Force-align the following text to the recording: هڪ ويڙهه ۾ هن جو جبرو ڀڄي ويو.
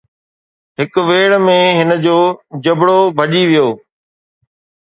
هڪ 0.79 0.93
ويڙهه 1.09 1.41
۾ 1.47 1.57
هن 1.77 1.89
جو 2.05 2.15
جبرو 2.63 2.99
ڀڄي 3.17 3.43
ويو. 3.49 3.69